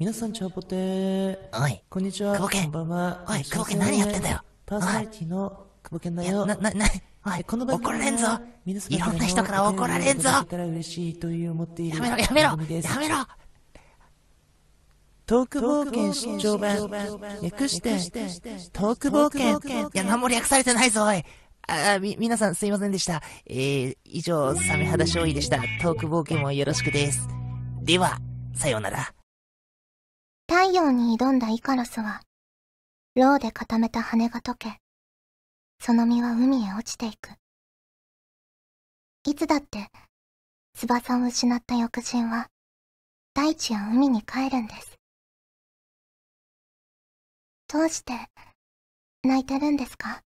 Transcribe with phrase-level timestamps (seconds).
[0.00, 1.36] 皆さん、チャオポテー。
[1.62, 1.82] おい。
[1.90, 2.32] こんにちは。
[2.32, 3.26] 久保健こんばんは。
[3.28, 6.46] おい久保健何やってんだよパーソナリティの久保健だよ。
[6.46, 6.86] な、な、な、
[7.26, 8.26] おい、この番組怒られんぞ
[8.64, 13.26] いろんな人から怒られんぞやめろ、やめろやめろ
[15.26, 16.90] トーク冒険出張版。
[17.42, 17.90] 略して、
[18.72, 19.60] トーク冒険。
[19.86, 21.22] いや、何も略されてないぞ、おい。
[21.68, 23.20] あ、み、皆さんすいませんでした。
[23.44, 25.58] えー、以上、サメ肌勝利でした。
[25.82, 27.28] トーク冒険もよろしくです。
[27.82, 28.18] では、
[28.54, 29.12] さようなら。
[30.52, 32.22] 太陽に挑んだイカロスは、
[33.14, 34.80] ローで固めた羽が溶け、
[35.78, 37.30] その実は海へ落ちていく。
[39.28, 39.86] いつだって、
[40.74, 42.48] 翼を失った翼人は、
[43.32, 44.98] 大地や海に帰るんです。
[47.72, 48.14] どうして、
[49.22, 50.20] 泣いてるんですか？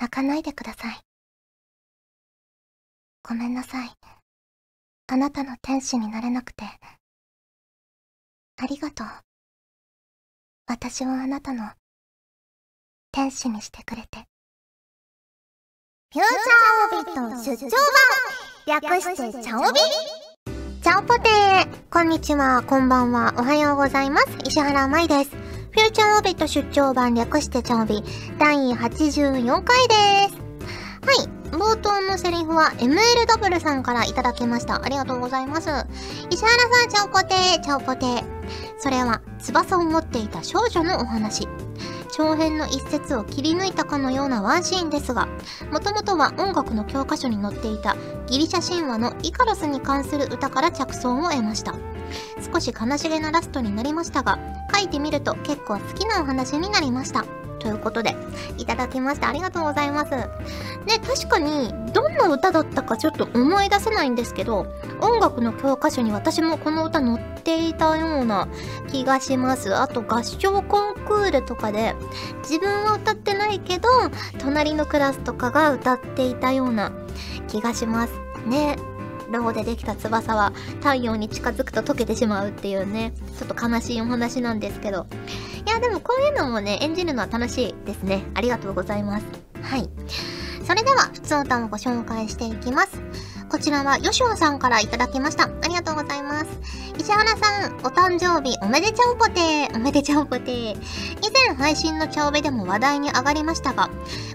[0.00, 1.00] 泣かないでください。
[3.22, 3.94] ごめんなさい。
[5.06, 6.64] あなたの天使になれなくて。
[8.60, 9.06] ありがとう。
[10.66, 11.70] 私をあなたの
[13.12, 14.24] 天使にしてくれて。
[16.12, 17.70] フューチャーオビット出張
[18.66, 19.80] 版略してチャオビ
[20.82, 24.26] チャオポテーこんにちは、こんばんは、おはようございます。
[24.44, 25.30] 石原舞です。
[25.30, 28.02] フューチャーオビット出張版略してチャオビ
[28.38, 30.48] 第84回です。
[31.06, 31.37] はい。
[31.58, 34.84] 冒頭のセリフは MLW さんからいただきました。
[34.84, 35.68] ありがとうございます。
[36.30, 38.24] 石原さん、チャオポテー、チャオポテー。
[38.78, 41.48] それは、翼を持っていた少女のお話。
[42.16, 45.26] 長編の一節を切り抜いたかのようなワンシーンですが、
[45.72, 47.96] もともとは音楽の教科書に載っていた
[48.28, 51.74] ギリシャ神話のイカロスに関する歌から着想を得ました。
[52.52, 54.38] 少し悲しげなラストになりましたが、
[54.72, 57.24] 書いてみると結構好きなお話になりました。
[57.58, 58.07] ということで、
[58.58, 60.10] いただきましてありがとうございます。
[60.10, 60.26] ね、
[61.06, 64.66] 確かに、どんな歌だったかちょっと思い出せないんですけど、
[65.00, 68.48] 音楽の教科書に私もこの歌載っていたような
[68.90, 69.74] 気がします。
[69.74, 71.94] あと合唱コンクールとかで、
[72.42, 73.88] 自分は歌ってないけど、
[74.38, 76.92] 隣のクラスとかが歌っていたような
[77.46, 78.12] 気がします。
[78.46, 78.76] ね。
[79.30, 85.06] ロゴでできた翼は太陽に近づくと溶けてしまうっていうね、ちょっと悲しいお話なんですけど。
[85.66, 88.24] いや、でもこういうのもね、演じるのは楽しいですね。
[88.34, 89.26] ありがとうございます。
[89.62, 89.88] はい。
[90.64, 93.00] それでは、普通の歌をご紹介していきます。
[93.50, 95.44] こちらは、ヨシオさんからいただきました。
[95.44, 96.46] ありがとうございます。
[96.98, 99.76] 石原さん、お誕生日おめでちゃおぽてー。
[99.76, 100.72] おめでちゃおぽてー。
[100.72, 100.76] 以
[101.46, 103.88] 前配信のチャオベでも話題に上がりましたが、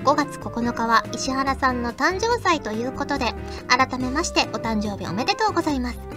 [0.03, 3.33] 5月9日は石原さんの誕生祭ということで、
[3.67, 6.12] 改めましてお誕生日おめでとうございます。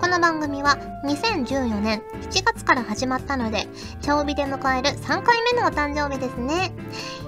[0.00, 3.68] この番組は2014年7月から始まったので、
[4.02, 6.72] チャオビで迎える3回目のお誕生日ですね。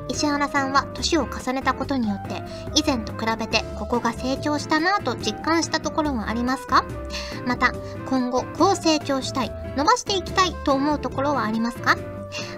[0.08, 2.42] 石原さんは年を重ねたことによって、
[2.75, 6.84] 以前と比べてここが成長したなぁと実感したところはありますか？
[7.47, 7.72] また、
[8.06, 11.97] 今後こう成長したい、伸ばしていきたいと思うところはありますか？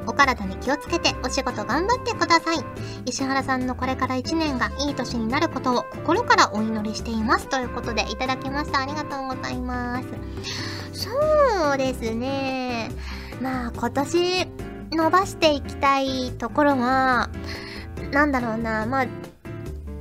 [0.07, 2.65] お体に気をつけてお仕事頑張ってください。
[3.07, 7.49] 石原さんのこれから1年がいい年になることを心からお祈りしています。
[7.49, 8.81] ということでいただきました。
[8.81, 10.09] ありがとうございます。
[10.93, 12.91] そうですね。
[13.41, 14.47] まあ今年
[14.93, 17.29] 伸ばしていきたいところは、
[18.13, 19.07] なんだろうな、まあ、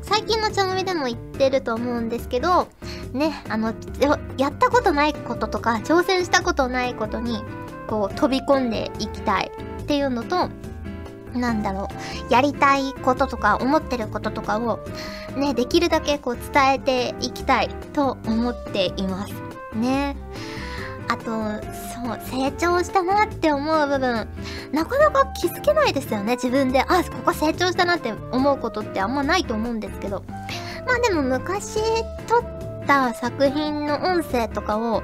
[0.02, 2.68] 最近のチャンネルでも言ってると思うんですけど、
[3.14, 3.74] ね、あの、
[4.38, 7.44] やったことないこととか、挑戦したことないことに、
[7.88, 9.52] こう飛び込んでいきたい
[9.84, 10.50] っていうのと、
[11.38, 11.90] なんだろ
[12.30, 14.80] う、やりたいこととか思ってることとかを
[15.36, 19.34] ね、できるだけこう伝えていきたいと思っています。
[19.76, 20.16] ね。
[21.10, 24.28] あと、そう、成長したなって思う部分、
[24.72, 26.82] なかなか気づけないですよね、自分で。
[26.82, 30.24] あ、ここ成長したなって思うことってあんまないと思うんですけど。
[30.86, 31.76] まあでも昔
[32.28, 35.04] 撮った作品の音声とかを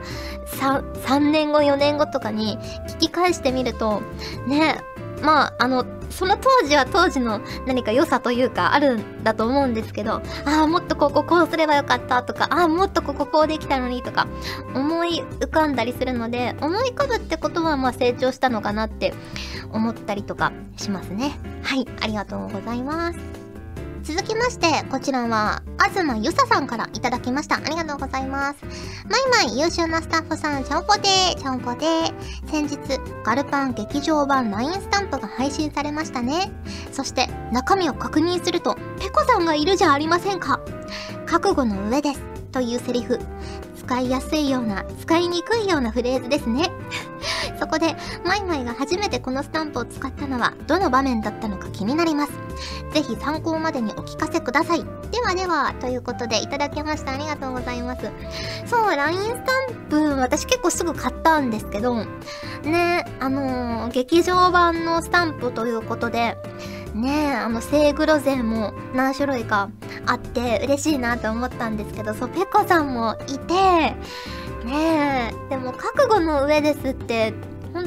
[0.60, 2.58] 3, 3年後4年後とかに
[2.88, 4.02] 聞き返してみると
[4.48, 4.80] ね
[5.22, 14.28] まああのその当時は当時の何か良さというかあるんだと思うんですけどああもっとこここうすればよかったとかああもっとこここうできたのにとか
[14.74, 19.14] 思い浮かんだりするので思い浮かぶってことはまあ成長したのかなって
[19.72, 21.38] 思ったりとかしますね。
[21.64, 23.39] はいありがとうございます。
[24.10, 25.62] 続きまして、こちらは、
[25.94, 27.58] 東ゆささんからいただきました。
[27.58, 28.66] ありがとうございます。
[29.08, 32.50] まいまい優秀なスタッフさん、ちゃんぽてー、ちゃんぽてー。
[32.50, 32.80] 先日、
[33.24, 36.52] ガルパン劇場版 LINE スタンプが配信されましたね。
[36.92, 40.60] そして、中身を確認すると、ペコさんがいるじゃありませんか。
[41.28, 42.22] 覚悟の上です。
[42.52, 43.20] というセリフ。
[43.78, 46.72] 使いやすいような、使いにくいようなフレーズですね。
[47.60, 47.96] そこで、
[48.26, 52.49] マイマイが初めてこのスタンプを使ったのは、どの場面だったのか気になります。
[52.94, 54.84] ぜひ参考までにお聞かせください。
[55.12, 57.14] ではでは、ということで、いただきました。
[57.14, 58.12] ありがとうございます。
[58.66, 62.06] そう、LINE スタンプ、私結構すぐ買ったんですけど、
[62.64, 66.38] ね、あのー、劇場版のスタンプということで、
[66.94, 69.70] ねえ、あの、セイグロゼも何種類か
[70.06, 73.54] あって嬉しいなと思ったんですけど、そう、ペコさんもいて、
[74.66, 77.34] ねえ、でも覚悟の上ですって、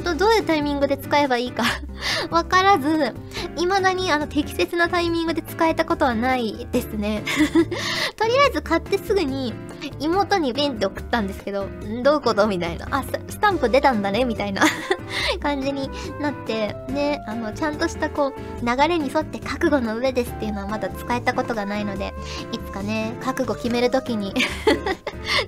[0.03, 1.65] んとどういうタイミングで使えばいいか
[2.31, 3.15] わからず、
[3.57, 7.23] 未だにあの適切なタイミングで使えたことはないですね
[8.17, 9.55] とりあえず買ってすぐに
[9.99, 11.69] 妹にビンって送ったんですけど、
[12.03, 12.87] どういうことみたいな。
[12.91, 14.63] あ、スタンプ出たんだねみたいな
[15.41, 15.91] 感じに
[16.21, 22.15] なって、ね、あの、ちゃんとしたこう、流れに沿って覚悟の上ですっていうのはまだ使えたことがないので、
[22.53, 24.35] いつかね、覚悟決めるときに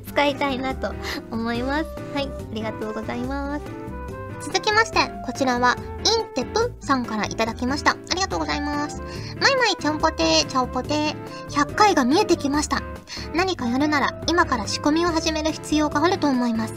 [0.08, 0.92] 使いたいなと
[1.30, 1.84] 思います。
[2.14, 3.83] はい、ありがとうございます。
[4.44, 5.74] 続きまして、こちらは、
[6.04, 7.92] インテプさんからいただきました。
[7.92, 9.00] ありがとうございます。
[9.40, 11.14] マイマイちゃんぽてー、ちゃんぽてー。
[11.48, 12.82] 100回が見えてきました。
[13.34, 16.74] 何かやるなら、今から仕込みを始める必要があると思います。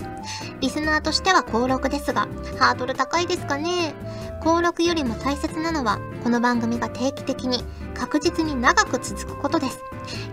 [0.62, 3.94] リスナーとしては登録ですが、ハードル高いですかね
[4.40, 7.66] 登録よりも大切なのは、この番組が定期的に、
[7.96, 9.80] 確実に長く続くことです。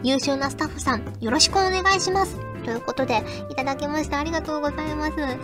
[0.04, 2.53] 優秀なスタッフさん、よろしくお願いします。
[2.64, 4.19] ということで、いただきました。
[4.19, 5.16] ありがとうございます。
[5.16, 5.37] ね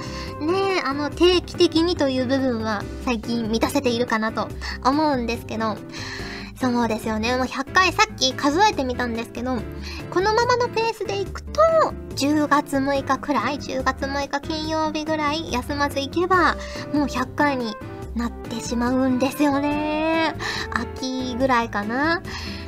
[0.79, 4.49] え、あの、定期的にという部分は最近満たせているかなと
[4.85, 5.77] 思うんですけど、
[6.61, 7.35] そうですよね。
[7.37, 9.57] もう100回さっき数えてみたんですけど、
[10.11, 11.61] このままのペースでいくと、
[12.17, 16.57] 10月6日くらい、10月6日金曜日ぐらい休まずいけば、
[16.93, 17.75] もう100回に
[18.15, 20.35] なってしまうんですよね。
[20.71, 22.21] 秋ぐらいかな。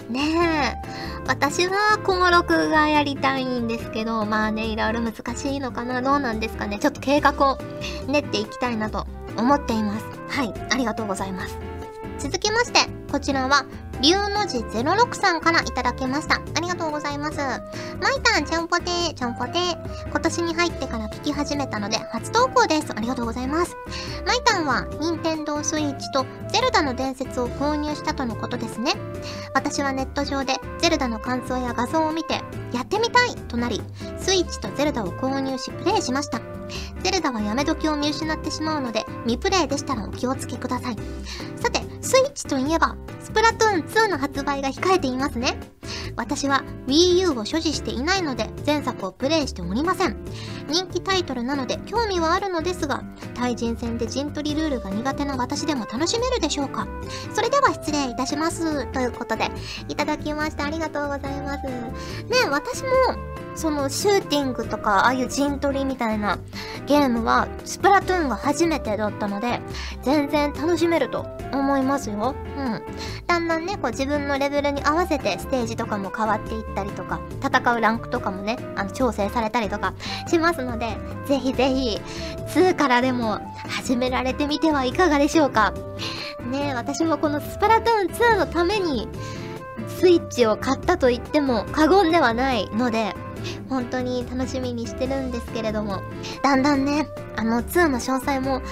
[0.09, 0.92] ねえ。
[1.27, 6.79] 私は登録がやりたいんですけど、まあね、いろいろ難しいのかな、どうなんですかね。
[6.79, 7.59] ちょっと計画を
[8.09, 10.05] 練っていきたいなと思っています。
[10.29, 11.57] はい、ありがとうございます。
[12.19, 12.81] 続きまして、
[13.11, 13.67] こちらは、
[14.03, 16.35] 龍の字06さんからいただきました。
[16.35, 17.39] ありがとうございます。
[17.39, 20.11] マイタン、ちゃんぽてー、ちゃんぽてー。
[20.11, 22.93] 今年に入ってから聞き始めたので、初投稿です。
[22.97, 23.77] ありがとうございます。
[24.27, 28.95] マイタンは、任天堂スイッチとゼルダの伝説を購入したとのことですね。
[29.55, 32.41] 私はネット上でゼルダの感想や画像を見て、
[32.73, 33.81] やってみたいとなり、
[34.19, 36.41] スイッチとゼルダを購入しプレイしました。
[37.05, 40.97] ゼルダはやめ時を見失ってしまうので、未プレイでしたらお気をつけください。
[41.63, 45.59] さて、スイッチといえば、スプラトゥーン2の発売が控えていますね。
[46.15, 50.19] 私は Wii U を所持していないので前作をプレイしておりません。
[50.69, 56.87] 人気タイトルなので興味はあるのですが、対人戦で陣取りルールが苦手な私でも楽しめるでしょうか？
[57.33, 58.87] それでは失礼いたします。
[58.89, 59.51] ということで、
[59.89, 61.63] いただきましたありがとうございます。
[61.65, 61.73] ね
[62.51, 62.89] 私も
[63.55, 66.39] そのシューティングとか、ああいう陣取りみたいな
[66.85, 69.63] ゲームは、スプラトゥーンが初めてだったので、
[70.03, 72.35] 全然楽しめると思いますよ。
[72.57, 72.83] うん。
[73.27, 79.95] だんだんね、こう自分のレベルに合わせてステージとかも変わっていったりとか、戦うランクとかもね、あの、調整されたりとか
[80.29, 80.97] しますので、
[81.27, 82.01] ぜひぜひ、
[82.55, 85.73] 2からでも始められてみてはいかがでしょうか。
[86.51, 89.09] ね私もこのスプラトゥーン2のために、
[89.89, 93.15] スイッチを買ったと言っても過言ではないので、
[93.69, 96.03] 本当に楽しみにしてるんですけれども、
[96.43, 98.63] だんだんね、あの2の詳細も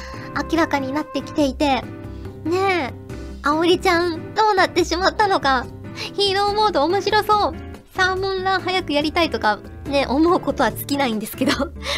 [0.51, 1.83] 明らかになってきていて、
[2.51, 2.95] ねえ、
[3.45, 7.55] あおりちゃんどうなってしまったのか、ヒーローモード面白そう
[7.95, 11.53] サーモンラン早くやりたいとか、ね、思うことは尽きないんですけど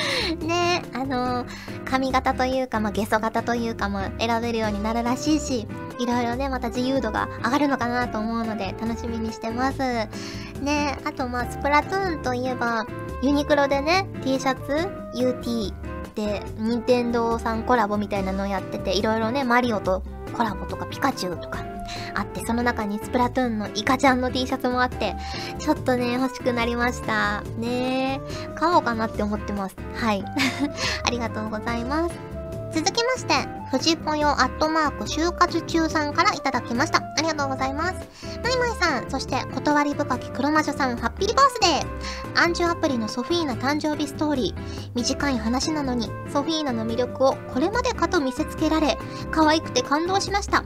[0.46, 5.66] ねあのー、髪型というか、まあ、ゲソ型というかも選べるようになるらしいし、
[5.98, 9.78] いろいろね、また自由度が上がるのかなと思うので、楽しみにしてます。
[9.78, 12.86] ねあとまあ、スプラトゥーンといえば、
[13.22, 14.72] ユニクロでね、T シャツ
[15.14, 20.02] ?UT で、任天堂さんコラボみたいなのをやってて、いろいろね、マリオと
[20.36, 21.64] コラボとかピカチュウとか
[22.14, 25.14] あって、その中にスプラトゥーンのイカちゃんの T シャツもあって、
[25.58, 27.42] ちょっとね、欲しくなりました。
[27.58, 28.20] ね
[28.54, 29.76] 買おうかなって思ってます。
[29.94, 30.24] はい。
[31.04, 32.31] ありがとうございます。
[32.74, 33.34] 続きまして、
[33.70, 36.98] 藤ぽよアットマーク就活中さんからいただきました。
[37.00, 37.94] ありがとうございます。
[38.42, 44.90] マイマイさん、そして断り深き黒魔女さん、ハッピーバースデーアンジュアプリのソフィーナ誕生日ストーリー。
[44.94, 48.96] 短い話なのに、ソフィーナの魅力をこれまでかと見せつけられ、
[49.30, 50.64] 可愛くて感動しました。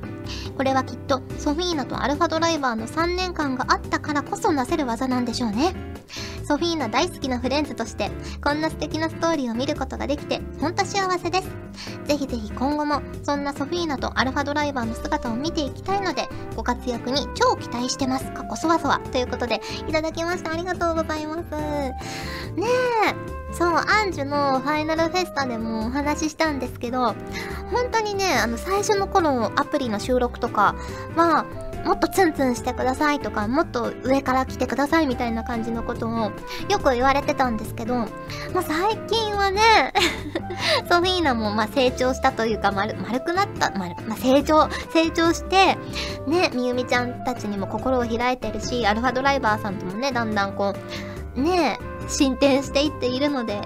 [0.57, 5.75] これはきっと、ソフィーナとアルファドライバーの3年間があったからこそなせる技なんでしょうね。
[6.47, 8.09] ソフィーナ大好きなフレンズとして、
[8.41, 11.49] こんな素敵なストーリーを見ることができて、ほんと幸せです。
[12.05, 18.31] ぜひぜひ今後も、そんなソフィーナとアルファドライバーの姿を見ていきたいので、ご活躍に超期待してます。
[18.33, 19.01] かっこそわそわ。
[19.11, 20.53] ということで、いただきました。
[20.53, 21.41] ありがとうございます。
[21.51, 22.67] ね
[23.33, 23.37] え。
[23.53, 27.15] そう、アンジュのファイナルフェスタでもお話ししたんですけど、
[27.73, 30.77] 本当にね、あの、最初の頃のアプリの収録とか
[31.17, 31.45] は、
[31.87, 36.33] もっとツンツンしてくださいとか、もっと上から来てくださいみたいな感じのことを
[36.69, 38.09] よく言われてたんですけど、ま
[38.57, 39.93] あ、最近はね
[40.91, 45.77] ソフィーナもまあ成長したというか丸、丸くなった、丸、まあ、成長、成長して、
[46.27, 50.75] ね、みゆみちゃんたちにも心を開いてるし、アルファドライバーさんともね、だんだんこ
[51.37, 51.79] う、ね、
[52.09, 53.61] 進展していっているので、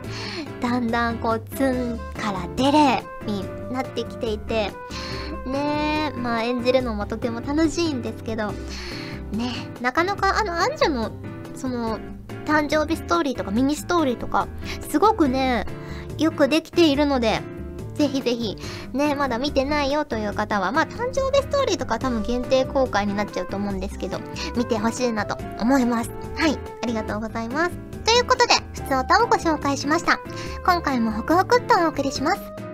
[0.61, 4.73] だんだんこう、ツンからデレになってきていて、
[5.50, 8.52] ねまあ演じるのもとても楽しいんですけど、
[9.33, 11.11] ねなかなかあのアンジュの、
[11.54, 11.99] その、
[12.47, 14.49] 誕生日ストーリーとかミニストーリーとか、
[14.88, 15.66] すごくね、
[16.19, 17.40] よくできているので、
[17.95, 18.57] ぜひぜひ、
[18.92, 24.19] ね、まだ見てないよという方は、まあ、誕生日ストーリーとか多分限定公開になっちゃうと思うんですけど、
[24.57, 26.11] 見てほしいなと思います。
[26.37, 27.76] はい、ありがとうございます。
[28.07, 30.19] ということで、普通歌をご紹介しました。
[30.64, 32.70] 今回もホクホクっとお送りします。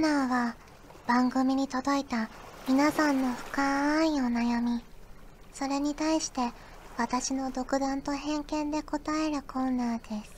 [0.00, 0.56] ーナーは
[1.06, 2.30] 番組に届いた
[2.66, 4.82] 皆さんの深いお悩み、
[5.52, 6.52] それに対して
[6.96, 10.32] 私の独断と偏見で答えるコーナーです。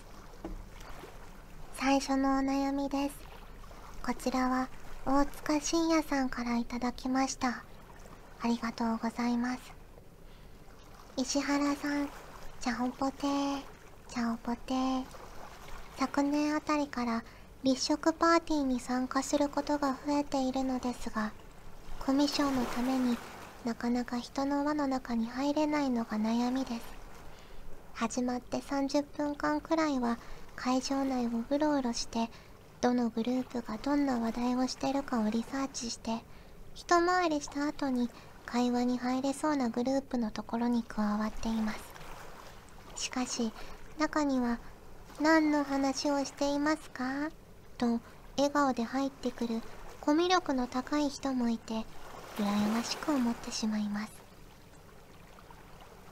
[1.74, 3.14] 最初のお悩みです。
[4.04, 4.68] こちらは
[5.06, 7.62] 大塚信也さんからいただきました。
[8.40, 9.60] ありがとうございます。
[11.16, 12.08] 石原さん、
[12.60, 13.60] ちゃおぽてー、
[14.08, 15.04] ちゃおぽてー。
[16.00, 17.22] 昨年あたりから
[17.64, 21.30] 立食パーティーに参加することが増えているのですが、
[22.04, 23.16] コミッショのために
[23.64, 26.82] なかなか人の輪の中に入れないのが悩みです。
[27.94, 30.18] 始まって30分間くらいは
[30.56, 32.30] 会場内をうろうろして、
[32.80, 36.24] どのグループがどんな話題をしてるかをリサーチして、
[36.74, 38.10] 一回りした後に
[38.44, 41.80] 会話に入れそうなグループのところに加わっています。
[42.96, 43.52] しかし、
[44.00, 44.58] 中には、
[45.20, 47.30] 何の話をしていますか？
[47.82, 47.98] と
[48.36, 49.60] 笑顔で入ってくる
[50.00, 51.84] コミュ力の高い人もいて
[52.36, 54.12] 羨ましく思ってしまいます。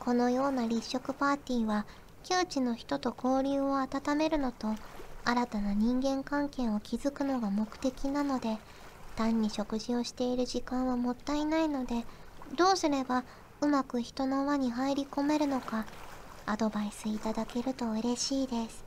[0.01, 1.87] このような立食パーティーは
[2.25, 4.75] 窮地の人と交流を温めるのと
[5.25, 8.59] 新たな人間関係を築くのが目的なので
[9.15, 12.05] 単に食事をしている時間はもったいないので
[12.57, 13.23] どうすれば
[13.61, 15.85] うまく人の輪に入り込めるのか
[16.47, 18.83] アドバイスいただけると嬉しいです。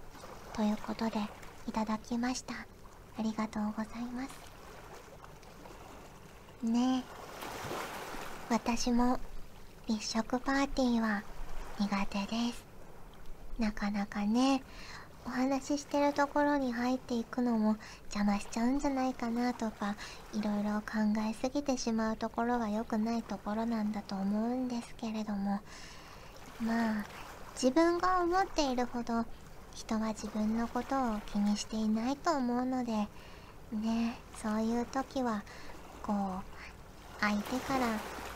[0.54, 1.20] ということで
[1.68, 2.73] いただきました。
[3.18, 4.30] ありがとうございます。
[6.64, 7.04] ねえ。
[8.50, 9.20] 私も
[9.88, 11.24] 立食パーティーは
[11.80, 12.64] 苦手です。
[13.60, 14.64] なかなかね
[15.26, 17.78] お話ししてるところに入っていくのも
[18.14, 19.96] 邪魔しちゃうんじゃないかなとか
[20.34, 25.62] いろいろ考えすぎてしまうところが良くないところなんだと思うんですけれども。
[26.62, 27.06] まあ
[27.56, 29.26] 自分が思っているほど
[29.76, 32.92] 人は自分のことを気にしていないと思うので
[33.72, 35.44] ねそういう時は
[36.02, 36.44] こう
[37.20, 37.88] 相手から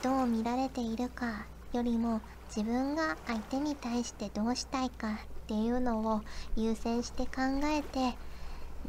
[0.02, 5.16] どう見られているかよりも自分が相手に対してどうしたいかっ
[5.48, 6.22] ていうのを
[6.56, 8.18] 優先して考えて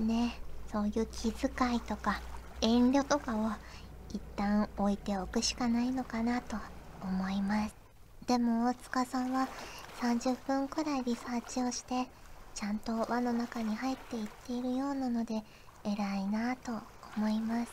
[0.02, 0.38] ね
[0.70, 2.20] そういう気遣いとか
[2.60, 3.50] 遠慮とかを
[4.10, 6.56] 一旦置いておくしかないのかなと
[7.02, 7.74] 思います。
[8.26, 9.48] でも大塚さんは
[10.00, 12.06] 30分くらいリサーチをして
[12.58, 15.44] ちゃんと輪の中に入っていっているようなので
[15.84, 16.72] 偉いなぁと
[17.16, 17.70] 思います。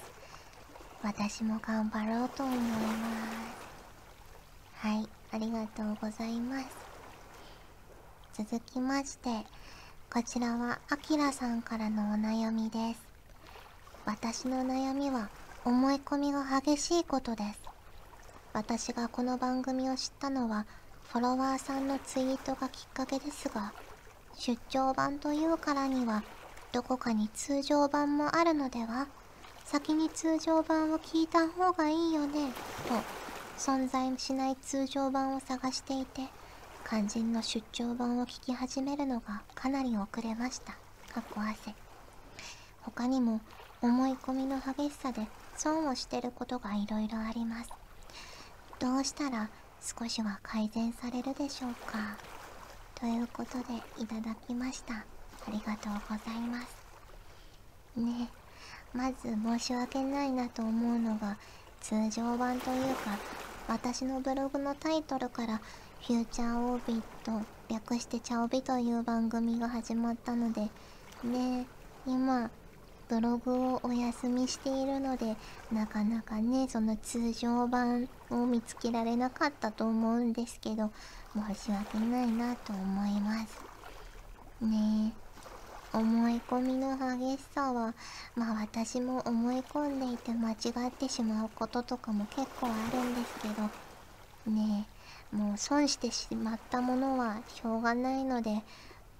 [1.02, 2.64] 私も頑張ろうと思いま
[4.82, 4.86] す。
[4.86, 6.68] はいありがとうございます。
[8.36, 9.48] 続きまして
[10.14, 13.02] こちらはあきらさんからのお悩みです。
[14.06, 15.30] 私の悩みは
[15.64, 17.60] 思い込みが激しいことです。
[18.54, 20.68] 私がこの番組を知ったのは
[21.12, 23.74] フォロワーさんのツイートがきっかけですが
[24.38, 26.24] 出張版というからには
[26.72, 29.08] どこかに通常版もあるのでは？
[29.64, 32.52] 先に通常版を聞いた方がいいよね？
[32.88, 32.94] と
[33.58, 36.28] 存在しない通常版を探していて
[36.88, 40.74] 肝心の出張版を聞き始めるのがかなり遅れました。
[41.14, 41.74] かっこ汗。
[42.82, 43.42] 他にも
[43.82, 45.26] 思い込みの激しさで
[45.56, 47.70] 損をしてることがいろいろあります。
[48.80, 49.50] どうしたら
[49.82, 52.18] 少しは改善されるでしょうか？
[53.00, 53.64] ということで
[54.02, 54.94] いただきました。
[54.96, 55.06] あ
[55.52, 56.86] りがとうございます。
[58.00, 58.30] ね
[58.94, 61.38] まず申し訳ないなと思うのが
[61.82, 63.18] 通常版というか
[63.68, 65.62] 私のブログのタイトルから
[66.08, 70.70] フューチャーオービット略してチャオビという番組が始まったので
[71.24, 71.66] ね
[72.06, 72.50] 今
[73.08, 75.36] ブログをお休みしているので
[75.72, 80.92] なかなかねその通常版を見つけられなかったと思うんですけど
[81.34, 83.60] 申し訳ないなと思います。
[84.62, 85.26] ねえ
[85.98, 87.94] 思い込みの激しさは
[88.36, 90.56] まあ私も思い込んでいて間違
[90.90, 94.88] ってしまうこととかも結構あるんですけどね
[95.34, 98.62] えもう損してしまったものはしょうがないので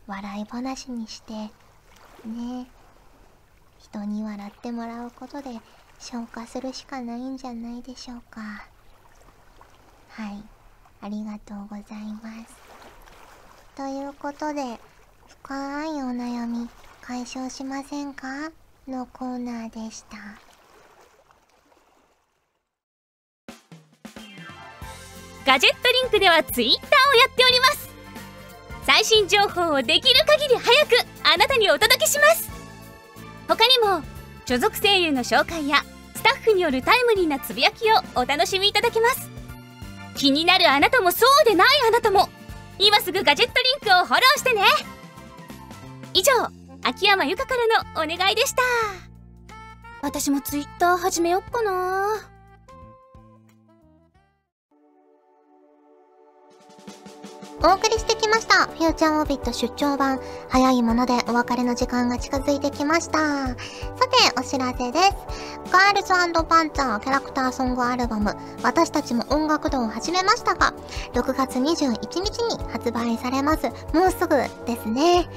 [0.08, 2.75] 笑い話にしてねえ
[3.92, 5.50] 人に笑ってもらうことで
[6.00, 8.42] 消化するしかないんじゃないでしょうか。
[10.10, 10.44] はい。
[11.02, 12.56] ありがとうございます。
[13.76, 14.80] ということで
[15.28, 16.68] 深いお悩み
[17.02, 18.52] 解消しませんか？
[18.88, 20.18] のコーナーでした。
[25.46, 27.90] ガジェットリンクではツイッターをやっております。
[28.84, 32.55] 最新情報をできる限り早くあなたにお届けします。
[33.56, 34.04] 他にも
[34.46, 35.78] 所属声優の紹介や
[36.14, 39.30] スタッフによるタイムリーなつぶやきをお楽しみいただけます。
[40.18, 42.30] 気になるあなたもそうでないあなたも
[42.80, 44.62] 今すぐガジェットリンクをフォローしてね。
[46.14, 46.32] 以上
[46.84, 48.62] 秋山由香からのお願いでした。
[50.02, 52.35] 私もツイッター始めよっかな。
[57.68, 58.68] お送りしてきました。
[58.68, 60.20] フューチャーオービット出張版。
[60.50, 63.48] 早いものでお別れの時間が近づいてきました。
[63.48, 63.58] さて、
[64.40, 65.72] お知らせです。
[65.72, 66.10] ガールズ
[66.48, 70.76] パンツァーキャラクターソングアルバム、私たちも音楽堂を始めましたが、
[71.14, 73.66] 6月21日に発売されます。
[73.96, 74.36] もうすぐ
[74.68, 75.28] ですね。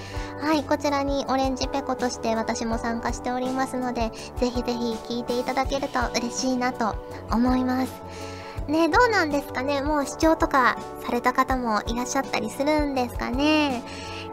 [0.42, 6.94] はい、こちらにオレンジペコとして私も参加しておりますので、ぜひぜひ聴いていただけると嬉しいなと
[7.30, 8.37] 思います。
[8.68, 9.82] ねどうなんですかね？
[9.82, 13.82] もう視聴とかされた方もいらっしゃったりするんですかね？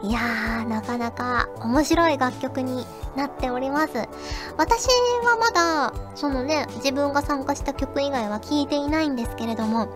[0.03, 3.93] いやー、なかなか面白い楽曲になっております。
[4.57, 4.87] 私
[5.23, 9.87] はまだ、そのね、自分が参加した曲以外は聴いていないんですけれども、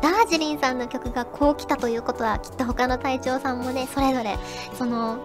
[0.00, 4.38] ダージリンさんの曲がこう来たということは、きっと他の隊長さんもね、それぞれ、
[4.74, 5.18] その、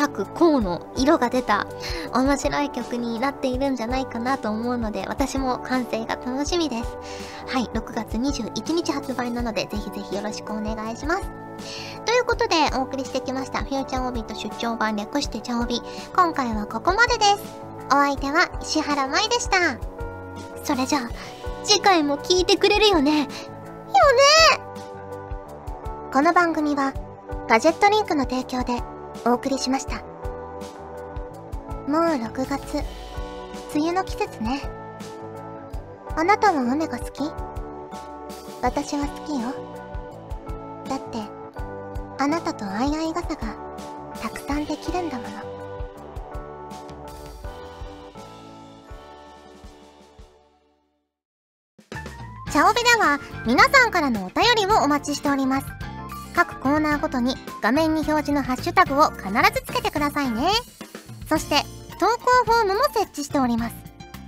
[0.00, 1.66] 各項の色が出た
[2.14, 6.96] 面白い曲になっているんじゃないかなと思うので、私も完成が楽しみです。
[7.46, 11.22] はい、6月21日発売なので、ぜひぜひよろしくお願いします。
[12.06, 15.82] ということで、お送りしてきました、フューチャーオビット出張版略してチャオビ。
[16.16, 17.60] 今回はここまでです。
[17.88, 19.76] お相手は石原舞でした。
[20.64, 21.10] それじゃあ、
[21.62, 23.28] 次回も聞いてくれるよねよね
[26.10, 26.94] この番組は、
[27.50, 28.82] ガジェットリンクの提供で
[29.26, 30.02] お送りしました。
[31.86, 32.84] もう6月、
[33.74, 34.60] 梅雨の季節ね。
[36.16, 37.22] あなたは雨が好き？
[38.62, 39.54] 私は好きよ。
[40.88, 41.18] だって、
[42.18, 43.56] あなたと相合い傘が
[44.20, 45.30] たくさんできるんだもの。
[52.52, 55.66] チャオベでは皆さんからのお便りをお待ちしております。
[56.34, 60.48] 各コーナーごとに画面に表示のハッシュタグを必ずつけてくださいね。
[61.28, 61.56] そして、
[61.98, 63.76] 投稿フォームも設置しております。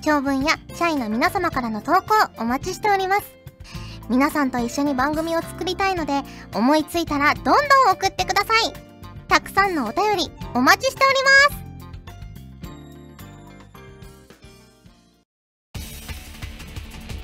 [0.02, 2.02] 長文や社員の皆様からの投稿
[2.38, 3.22] お待ちしております。
[4.10, 6.22] 皆さんと一緒に番組を作りたいので、
[6.54, 7.56] 思いついたらどんどん
[7.92, 8.72] 送ってください。
[9.28, 11.14] たくさんのお便りお待ちしており
[11.54, 11.62] ます。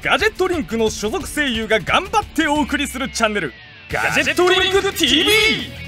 [0.00, 3.52] ガジェットリンクの所属声優が頑張ってお送りするチャンネル
[3.90, 5.87] ガジェットリンク TV